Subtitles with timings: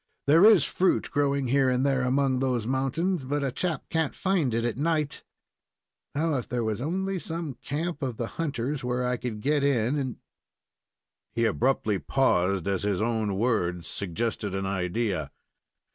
[0.25, 4.51] There is fruit growing here and there among those mountains, but a chap can't find
[4.55, 5.23] it at night.
[6.15, 9.97] Now, if there was only some camp of the hunters, where I could get in
[9.99, 10.15] and"
[11.35, 15.29] He abruptly paused, as his own words suggested an idea.